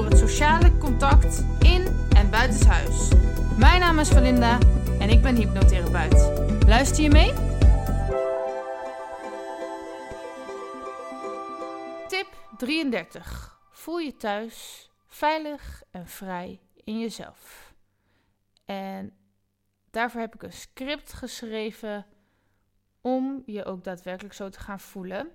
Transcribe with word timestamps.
voor 0.00 0.08
het 0.08 0.18
sociale 0.18 0.78
contact 0.78 1.44
in 1.58 2.08
en 2.16 2.30
buitenshuis. 2.30 3.08
Mijn 3.58 3.80
naam 3.80 3.98
is 3.98 4.08
Valinda 4.08 4.58
en 5.00 5.08
ik 5.08 5.22
ben 5.22 5.36
hypnotherapeut. 5.36 6.30
Luister 6.66 7.02
je 7.02 7.10
mee? 7.10 7.32
Tip 12.08 12.26
33. 12.56 13.58
Voel 13.70 13.98
je 13.98 14.16
thuis 14.16 14.88
veilig 15.06 15.82
en 15.90 16.06
vrij 16.06 16.60
in 16.84 16.98
jezelf. 16.98 17.74
En 18.64 19.12
daarvoor 19.90 20.20
heb 20.20 20.34
ik 20.34 20.42
een 20.42 20.52
script 20.52 21.12
geschreven 21.12 22.06
om 23.00 23.42
je 23.46 23.64
ook 23.64 23.84
daadwerkelijk 23.84 24.34
zo 24.34 24.48
te 24.48 24.60
gaan 24.60 24.80
voelen. 24.80 25.28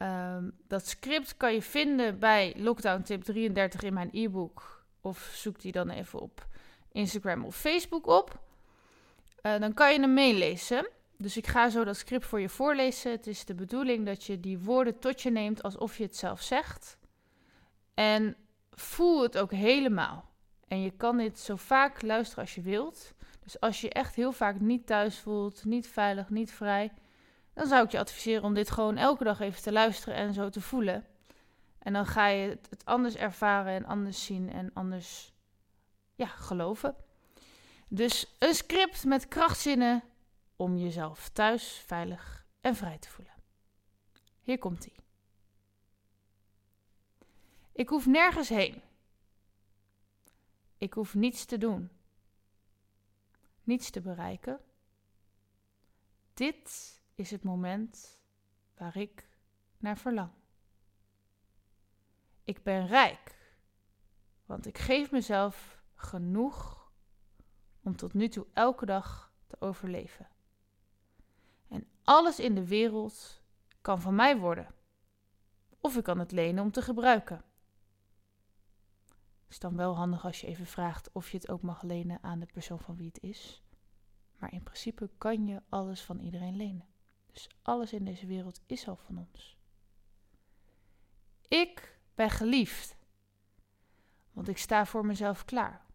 Ehm, 0.00 0.50
dat 0.66 0.86
script 0.86 1.36
kan 1.36 1.52
je 1.52 1.62
vinden 1.62 2.18
bij 2.18 2.54
Lockdown 2.56 3.02
Tip 3.02 3.22
33 3.22 3.82
in 3.82 3.94
mijn 3.94 4.08
e-book. 4.12 4.84
Of 5.00 5.30
zoek 5.34 5.60
die 5.60 5.72
dan 5.72 5.90
even 5.90 6.20
op 6.20 6.46
Instagram 6.92 7.44
of 7.44 7.56
Facebook 7.56 8.06
op. 8.06 8.40
Uh, 9.42 9.58
dan 9.58 9.74
kan 9.74 9.92
je 9.92 10.00
hem 10.00 10.14
meelezen. 10.14 10.88
Dus 11.16 11.36
ik 11.36 11.46
ga 11.46 11.68
zo 11.68 11.84
dat 11.84 11.96
script 11.96 12.26
voor 12.26 12.40
je 12.40 12.48
voorlezen. 12.48 13.10
Het 13.10 13.26
is 13.26 13.44
de 13.44 13.54
bedoeling 13.54 14.06
dat 14.06 14.24
je 14.24 14.40
die 14.40 14.58
woorden 14.58 14.98
tot 14.98 15.22
je 15.22 15.30
neemt 15.30 15.62
alsof 15.62 15.96
je 15.96 16.02
het 16.02 16.16
zelf 16.16 16.40
zegt. 16.40 16.98
En 17.94 18.36
voel 18.70 19.22
het 19.22 19.38
ook 19.38 19.52
helemaal. 19.52 20.30
En 20.68 20.82
je 20.82 20.90
kan 20.90 21.16
dit 21.16 21.38
zo 21.38 21.56
vaak 21.56 22.02
luisteren 22.02 22.44
als 22.44 22.54
je 22.54 22.62
wilt. 22.62 23.14
Dus 23.42 23.60
als 23.60 23.80
je 23.80 23.90
echt 23.90 24.14
heel 24.14 24.32
vaak 24.32 24.60
niet 24.60 24.86
thuis 24.86 25.18
voelt, 25.18 25.64
niet 25.64 25.88
veilig, 25.88 26.30
niet 26.30 26.52
vrij, 26.52 26.92
dan 27.54 27.66
zou 27.66 27.84
ik 27.84 27.90
je 27.90 27.98
adviseren 27.98 28.42
om 28.42 28.54
dit 28.54 28.70
gewoon 28.70 28.96
elke 28.96 29.24
dag 29.24 29.40
even 29.40 29.62
te 29.62 29.72
luisteren 29.72 30.14
en 30.14 30.34
zo 30.34 30.48
te 30.48 30.60
voelen. 30.60 31.06
En 31.78 31.92
dan 31.92 32.06
ga 32.06 32.26
je 32.26 32.58
het 32.70 32.84
anders 32.84 33.16
ervaren 33.16 33.72
en 33.72 33.84
anders 33.84 34.24
zien 34.24 34.52
en 34.52 34.70
anders 34.74 35.32
ja, 36.14 36.26
geloven. 36.26 36.96
Dus 37.88 38.34
een 38.38 38.54
script 38.54 39.04
met 39.04 39.28
krachtzinnen 39.28 40.02
om 40.56 40.76
jezelf 40.76 41.28
thuis 41.28 41.82
veilig 41.86 42.46
en 42.60 42.76
vrij 42.76 42.98
te 42.98 43.08
voelen. 43.10 43.34
Hier 44.40 44.58
komt 44.58 44.84
ie. 44.84 44.94
Ik 47.72 47.88
hoef 47.88 48.06
nergens 48.06 48.48
heen. 48.48 48.82
Ik 50.78 50.92
hoef 50.92 51.14
niets 51.14 51.44
te 51.44 51.58
doen. 51.58 51.90
Niets 53.62 53.90
te 53.90 54.00
bereiken. 54.00 54.60
Dit 56.34 56.99
is 57.20 57.30
het 57.30 57.42
moment 57.42 58.20
waar 58.76 58.96
ik 58.96 59.28
naar 59.78 59.98
verlang. 59.98 60.30
Ik 62.44 62.62
ben 62.62 62.86
rijk, 62.86 63.54
want 64.44 64.66
ik 64.66 64.78
geef 64.78 65.10
mezelf 65.10 65.82
genoeg 65.94 66.92
om 67.82 67.96
tot 67.96 68.14
nu 68.14 68.28
toe 68.28 68.46
elke 68.52 68.86
dag 68.86 69.32
te 69.46 69.60
overleven. 69.60 70.28
En 71.68 71.86
alles 72.04 72.38
in 72.38 72.54
de 72.54 72.66
wereld 72.66 73.42
kan 73.80 74.00
van 74.00 74.14
mij 74.14 74.38
worden. 74.38 74.74
Of 75.80 75.96
ik 75.96 76.04
kan 76.04 76.18
het 76.18 76.32
lenen 76.32 76.62
om 76.62 76.70
te 76.70 76.82
gebruiken. 76.82 77.36
Het 79.42 79.48
is 79.48 79.58
dan 79.58 79.76
wel 79.76 79.96
handig 79.96 80.24
als 80.24 80.40
je 80.40 80.46
even 80.46 80.66
vraagt 80.66 81.12
of 81.12 81.30
je 81.30 81.36
het 81.36 81.48
ook 81.50 81.62
mag 81.62 81.82
lenen 81.82 82.22
aan 82.22 82.38
de 82.38 82.46
persoon 82.46 82.80
van 82.80 82.96
wie 82.96 83.06
het 83.06 83.22
is. 83.22 83.62
Maar 84.38 84.52
in 84.52 84.62
principe 84.62 85.10
kan 85.18 85.46
je 85.46 85.62
alles 85.68 86.02
van 86.02 86.20
iedereen 86.20 86.56
lenen. 86.56 86.88
Dus 87.32 87.48
alles 87.62 87.92
in 87.92 88.04
deze 88.04 88.26
wereld 88.26 88.60
is 88.66 88.88
al 88.88 88.96
van 88.96 89.18
ons. 89.18 89.56
Ik 91.48 91.98
ben 92.14 92.30
geliefd, 92.30 92.96
want 94.32 94.48
ik 94.48 94.58
sta 94.58 94.86
voor 94.86 95.06
mezelf 95.06 95.44
klaar. 95.44 95.86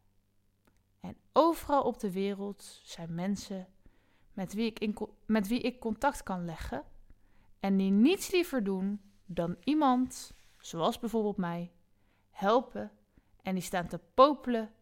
En 1.00 1.18
overal 1.32 1.84
op 1.84 2.00
de 2.00 2.12
wereld 2.12 2.80
zijn 2.84 3.16
mensen 3.16 3.68
met 4.34 4.54
wie 4.54 4.74
ik, 4.74 5.00
met 5.26 5.48
wie 5.48 5.60
ik 5.62 5.80
contact 5.80 6.24
kan 6.24 6.46
leggen 6.46 6.84
en 7.60 7.78
die 7.78 7.92
niets 7.92 8.32
liever 8.32 8.64
doen 8.64 9.02
dan 9.26 9.58
iemand, 9.64 10.34
zoals 10.60 11.00
bijvoorbeeld 11.00 11.38
mij, 11.38 11.72
helpen 12.30 12.92
en 13.42 13.54
die 13.54 13.64
staan 13.64 13.88
te 13.88 14.00
popelen 14.14 14.74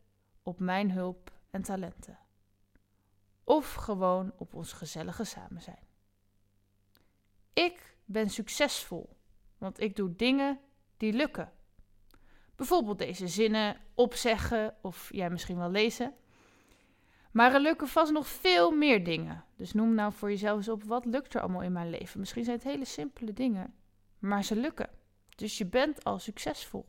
op 0.43 0.59
mijn 0.59 0.91
hulp 0.91 1.31
en 1.49 1.61
talenten. 1.61 2.19
Of 3.43 3.73
gewoon 3.73 4.33
op 4.37 4.53
ons 4.53 4.73
gezellige 4.73 5.23
samen 5.23 5.61
zijn. 5.61 5.91
Ik 7.53 7.95
ben 8.05 8.29
succesvol, 8.29 9.17
want 9.57 9.79
ik 9.79 9.95
doe 9.95 10.15
dingen 10.15 10.59
die 10.97 11.13
lukken. 11.13 11.51
Bijvoorbeeld 12.55 12.97
deze 12.97 13.27
zinnen 13.27 13.77
opzeggen 13.93 14.75
of 14.81 15.09
jij 15.11 15.29
misschien 15.29 15.57
wel 15.57 15.71
lezen. 15.71 16.13
Maar 17.31 17.53
er 17.53 17.59
lukken 17.59 17.87
vast 17.87 18.11
nog 18.11 18.27
veel 18.27 18.71
meer 18.71 19.03
dingen. 19.03 19.43
Dus 19.55 19.73
noem 19.73 19.93
nou 19.93 20.13
voor 20.13 20.29
jezelf 20.29 20.57
eens 20.57 20.69
op 20.69 20.83
wat 20.83 21.05
lukt 21.05 21.33
er 21.33 21.41
allemaal 21.41 21.61
in 21.61 21.71
mijn 21.71 21.89
leven. 21.89 22.19
Misschien 22.19 22.43
zijn 22.43 22.55
het 22.55 22.65
hele 22.65 22.85
simpele 22.85 23.33
dingen, 23.33 23.73
maar 24.19 24.43
ze 24.43 24.55
lukken. 24.55 24.89
Dus 25.35 25.57
je 25.57 25.65
bent 25.65 26.03
al 26.03 26.19
succesvol. 26.19 26.85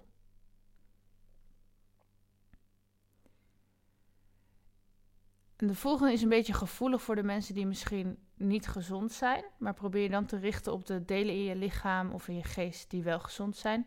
De 5.66 5.74
volgende 5.74 6.12
is 6.12 6.22
een 6.22 6.28
beetje 6.28 6.52
gevoelig 6.52 7.02
voor 7.02 7.14
de 7.14 7.22
mensen 7.22 7.54
die 7.54 7.66
misschien 7.66 8.18
niet 8.34 8.66
gezond 8.66 9.12
zijn. 9.12 9.44
Maar 9.58 9.74
probeer 9.74 10.02
je 10.02 10.08
dan 10.08 10.26
te 10.26 10.36
richten 10.36 10.72
op 10.72 10.86
de 10.86 11.04
delen 11.04 11.34
in 11.34 11.42
je 11.42 11.56
lichaam 11.56 12.10
of 12.10 12.28
in 12.28 12.36
je 12.36 12.44
geest 12.44 12.90
die 12.90 13.02
wel 13.02 13.20
gezond 13.20 13.56
zijn. 13.56 13.86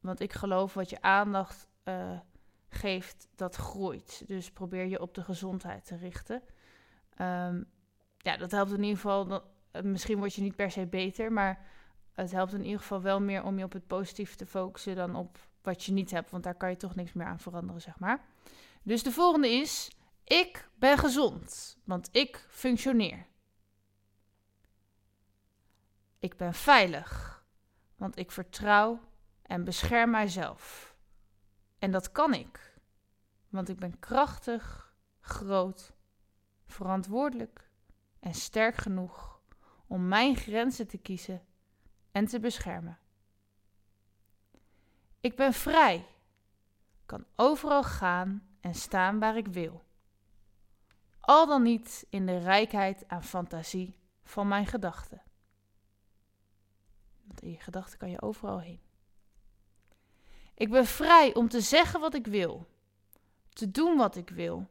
Want 0.00 0.20
ik 0.20 0.32
geloof 0.32 0.74
wat 0.74 0.90
je 0.90 1.02
aandacht 1.02 1.68
uh, 1.84 2.18
geeft, 2.68 3.28
dat 3.34 3.56
groeit. 3.56 4.24
Dus 4.26 4.50
probeer 4.50 4.86
je 4.86 5.00
op 5.00 5.14
de 5.14 5.22
gezondheid 5.22 5.84
te 5.84 5.96
richten. 5.96 6.42
Um, 7.20 7.68
ja, 8.18 8.36
dat 8.36 8.50
helpt 8.50 8.72
in 8.72 8.82
ieder 8.82 8.96
geval. 8.96 9.30
Uh, 9.72 9.82
misschien 9.82 10.18
word 10.18 10.34
je 10.34 10.42
niet 10.42 10.56
per 10.56 10.70
se 10.70 10.86
beter, 10.86 11.32
maar 11.32 11.66
het 12.12 12.30
helpt 12.30 12.52
in 12.52 12.64
ieder 12.64 12.80
geval 12.80 13.02
wel 13.02 13.20
meer 13.20 13.44
om 13.44 13.58
je 13.58 13.64
op 13.64 13.72
het 13.72 13.86
positieve 13.86 14.36
te 14.36 14.46
focussen 14.46 14.96
dan 14.96 15.14
op 15.14 15.38
wat 15.62 15.84
je 15.84 15.92
niet 15.92 16.10
hebt. 16.10 16.30
Want 16.30 16.42
daar 16.42 16.54
kan 16.54 16.70
je 16.70 16.76
toch 16.76 16.94
niks 16.94 17.12
meer 17.12 17.26
aan 17.26 17.40
veranderen, 17.40 17.80
zeg 17.80 17.98
maar. 17.98 18.24
Dus 18.82 19.02
de 19.02 19.12
volgende 19.12 19.48
is 19.48 19.90
ik 20.30 20.70
ben 20.74 20.98
gezond, 20.98 21.78
want 21.84 22.08
ik 22.12 22.46
functioneer. 22.48 23.26
Ik 26.18 26.36
ben 26.36 26.54
veilig, 26.54 27.44
want 27.96 28.18
ik 28.18 28.30
vertrouw 28.30 29.00
en 29.42 29.64
bescherm 29.64 30.10
mijzelf. 30.10 30.94
En 31.78 31.90
dat 31.90 32.12
kan 32.12 32.34
ik, 32.34 32.78
want 33.48 33.68
ik 33.68 33.78
ben 33.78 33.98
krachtig, 33.98 34.94
groot, 35.20 35.92
verantwoordelijk 36.66 37.70
en 38.20 38.34
sterk 38.34 38.76
genoeg 38.76 39.40
om 39.86 40.08
mijn 40.08 40.36
grenzen 40.36 40.88
te 40.88 40.98
kiezen 40.98 41.46
en 42.12 42.26
te 42.26 42.40
beschermen. 42.40 42.98
Ik 45.20 45.36
ben 45.36 45.52
vrij, 45.52 46.06
kan 47.06 47.26
overal 47.36 47.82
gaan 47.82 48.56
en 48.60 48.74
staan 48.74 49.18
waar 49.18 49.36
ik 49.36 49.46
wil 49.46 49.88
al 51.20 51.46
dan 51.46 51.62
niet 51.62 52.06
in 52.08 52.26
de 52.26 52.38
rijkheid 52.38 53.08
aan 53.08 53.24
fantasie 53.24 53.96
van 54.22 54.48
mijn 54.48 54.66
gedachten. 54.66 55.22
Want 57.24 57.42
in 57.42 57.50
je 57.50 57.60
gedachten 57.60 57.98
kan 57.98 58.10
je 58.10 58.22
overal 58.22 58.60
heen. 58.60 58.80
Ik 60.54 60.70
ben 60.70 60.86
vrij 60.86 61.34
om 61.34 61.48
te 61.48 61.60
zeggen 61.60 62.00
wat 62.00 62.14
ik 62.14 62.26
wil, 62.26 62.68
te 63.48 63.70
doen 63.70 63.96
wat 63.96 64.16
ik 64.16 64.30
wil 64.30 64.68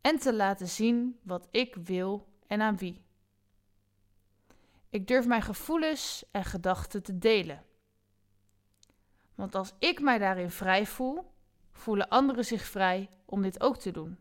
en 0.00 0.18
te 0.18 0.34
laten 0.34 0.68
zien 0.68 1.18
wat 1.22 1.48
ik 1.50 1.74
wil 1.74 2.26
en 2.46 2.60
aan 2.60 2.76
wie. 2.76 3.04
Ik 4.88 5.06
durf 5.06 5.26
mijn 5.26 5.42
gevoelens 5.42 6.24
en 6.30 6.44
gedachten 6.44 7.02
te 7.02 7.18
delen. 7.18 7.64
Want 9.34 9.54
als 9.54 9.72
ik 9.78 10.00
mij 10.00 10.18
daarin 10.18 10.50
vrij 10.50 10.86
voel, 10.86 11.32
voelen 11.72 12.08
anderen 12.08 12.44
zich 12.44 12.64
vrij 12.64 13.10
om 13.24 13.42
dit 13.42 13.60
ook 13.60 13.76
te 13.76 13.90
doen. 13.90 14.18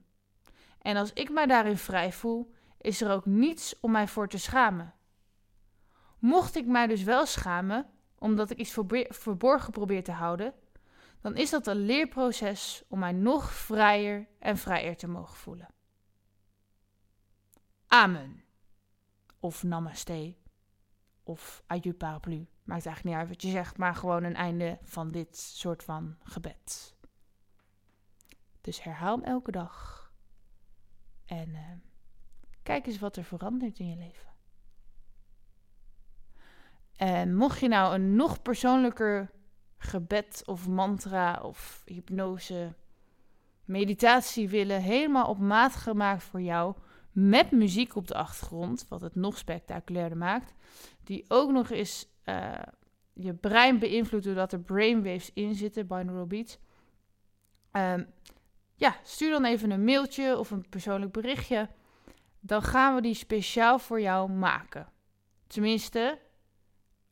En 0.81 0.97
als 0.97 1.13
ik 1.13 1.29
mij 1.29 1.45
daarin 1.45 1.77
vrij 1.77 2.11
voel, 2.11 2.53
is 2.77 3.01
er 3.01 3.11
ook 3.11 3.25
niets 3.25 3.79
om 3.79 3.91
mij 3.91 4.07
voor 4.07 4.27
te 4.27 4.37
schamen. 4.37 4.93
Mocht 6.19 6.55
ik 6.55 6.65
mij 6.65 6.87
dus 6.87 7.03
wel 7.03 7.25
schamen, 7.25 7.89
omdat 8.17 8.49
ik 8.49 8.57
iets 8.57 8.77
verborgen 9.09 9.71
probeer 9.71 10.03
te 10.03 10.11
houden, 10.11 10.53
dan 11.21 11.35
is 11.35 11.49
dat 11.49 11.67
een 11.67 11.85
leerproces 11.85 12.83
om 12.87 12.99
mij 12.99 13.11
nog 13.11 13.51
vrijer 13.53 14.27
en 14.39 14.57
vrijer 14.57 14.97
te 14.97 15.07
mogen 15.07 15.35
voelen. 15.35 15.67
Amen. 17.87 18.43
Of 19.39 19.63
namaste. 19.63 20.35
Of 21.23 21.63
adieu 21.67 21.93
paraplu. 21.93 22.47
Maakt 22.63 22.85
eigenlijk 22.85 23.03
niet 23.03 23.15
uit 23.15 23.27
wat 23.27 23.41
je 23.41 23.49
zegt, 23.49 23.77
maar 23.77 23.95
gewoon 23.95 24.23
een 24.23 24.35
einde 24.35 24.77
van 24.83 25.11
dit 25.11 25.37
soort 25.37 25.83
van 25.83 26.17
gebed. 26.23 26.95
Dus 28.61 28.83
herhaal 28.83 29.15
hem 29.15 29.25
elke 29.25 29.51
dag. 29.51 29.98
En 31.29 31.49
uh, 31.49 31.59
kijk 32.63 32.87
eens 32.87 32.99
wat 32.99 33.15
er 33.15 33.23
verandert 33.23 33.79
in 33.79 33.87
je 33.87 33.95
leven. 33.95 34.27
En 36.95 37.35
mocht 37.35 37.59
je 37.59 37.67
nou 37.67 37.93
een 37.93 38.15
nog 38.15 38.41
persoonlijker 38.41 39.31
gebed 39.77 40.41
of 40.45 40.67
mantra 40.67 41.39
of 41.41 41.81
hypnose, 41.85 42.73
meditatie 43.65 44.49
willen, 44.49 44.81
helemaal 44.81 45.27
op 45.27 45.37
maat 45.37 45.75
gemaakt 45.75 46.23
voor 46.23 46.41
jou, 46.41 46.75
met 47.11 47.51
muziek 47.51 47.95
op 47.95 48.07
de 48.07 48.15
achtergrond, 48.15 48.87
wat 48.87 49.01
het 49.01 49.15
nog 49.15 49.37
spectaculairder 49.37 50.17
maakt, 50.17 50.53
die 51.03 51.25
ook 51.27 51.51
nog 51.51 51.69
eens 51.69 52.07
uh, 52.25 52.61
je 53.13 53.33
brein 53.33 53.79
beïnvloedt 53.79 54.25
doordat 54.25 54.53
er 54.53 54.59
brainwaves 54.59 55.33
in 55.33 55.55
zitten, 55.55 55.87
binaural 55.87 56.27
beats. 56.27 56.59
Um, 57.71 58.07
ja, 58.79 58.95
stuur 59.03 59.29
dan 59.29 59.45
even 59.45 59.71
een 59.71 59.83
mailtje 59.83 60.37
of 60.37 60.51
een 60.51 60.69
persoonlijk 60.69 61.11
berichtje. 61.11 61.69
Dan 62.39 62.61
gaan 62.61 62.95
we 62.95 63.01
die 63.01 63.13
speciaal 63.13 63.79
voor 63.79 64.01
jou 64.01 64.31
maken. 64.31 64.87
Tenminste, 65.47 66.19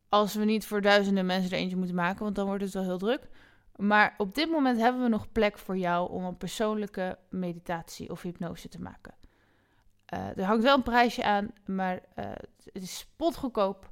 als 0.10 0.36
we 0.36 0.46
niet 0.46 0.66
voor 0.66 0.82
duizenden 0.82 1.26
mensen 1.26 1.52
er 1.52 1.58
eentje 1.58 1.78
moeten 1.78 1.96
maken, 1.96 2.24
want 2.24 2.36
dan 2.36 2.46
wordt 2.46 2.64
het 2.64 2.74
wel 2.74 2.84
heel 2.84 2.98
druk. 2.98 3.30
Maar 3.76 4.14
op 4.18 4.36
dit 4.36 4.50
moment 4.50 4.80
hebben 4.80 5.02
we 5.02 5.10
nog 5.10 5.32
plek 5.32 5.58
voor 5.58 5.78
jou 5.78 6.12
om 6.12 6.24
een 6.24 6.38
persoonlijke 6.38 7.18
meditatie 7.30 8.10
of 8.12 8.22
hypnose 8.22 8.70
te 8.70 8.82
maken. 8.82 9.16
Uh, 10.14 10.38
er 10.38 10.44
hangt 10.44 10.64
wel 10.64 10.76
een 10.76 10.84
prijsje 10.84 11.24
aan, 11.24 11.52
maar 11.66 11.96
uh, 11.96 12.26
het 12.74 12.84
is 12.84 12.98
spotgoedkoop. 12.98 13.92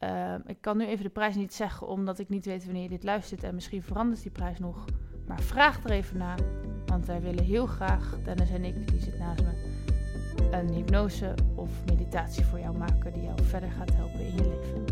Uh, 0.00 0.34
ik 0.46 0.60
kan 0.60 0.76
nu 0.76 0.86
even 0.86 1.04
de 1.04 1.10
prijs 1.10 1.34
niet 1.34 1.54
zeggen, 1.54 1.86
omdat 1.86 2.18
ik 2.18 2.28
niet 2.28 2.44
weet 2.44 2.64
wanneer 2.64 2.82
je 2.82 2.88
dit 2.88 3.04
luistert. 3.04 3.42
En 3.42 3.54
misschien 3.54 3.82
verandert 3.82 4.22
die 4.22 4.30
prijs 4.30 4.58
nog. 4.58 4.84
Maar 5.26 5.40
vraag 5.40 5.84
er 5.84 5.90
even 5.90 6.18
na, 6.18 6.34
want 6.94 7.06
wij 7.06 7.20
willen 7.20 7.44
heel 7.44 7.66
graag, 7.66 8.16
Dennis 8.24 8.50
en 8.50 8.64
ik, 8.64 8.88
die 8.88 9.00
zit 9.00 9.18
naast 9.18 9.42
me, 9.42 9.50
een 10.50 10.68
hypnose 10.68 11.34
of 11.54 11.68
meditatie 11.86 12.44
voor 12.44 12.58
jou 12.60 12.76
maken 12.76 13.12
die 13.12 13.22
jou 13.22 13.42
verder 13.42 13.70
gaat 13.78 13.90
helpen 13.94 14.20
in 14.20 14.34
je 14.34 14.42
leven. 14.42 14.84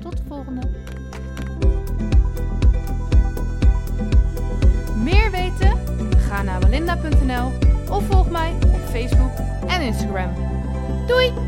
Tot 0.00 0.16
de 0.16 0.22
volgende! 0.26 0.68
Meer 5.02 5.30
weten? 5.30 5.78
Ga 6.18 6.42
naar 6.42 6.60
belinda.nl 6.60 7.52
of 7.94 8.04
volg 8.04 8.30
mij 8.30 8.52
op 8.52 8.80
Facebook 8.80 9.32
en 9.66 9.80
Instagram. 9.80 10.30
Doei! 11.06 11.47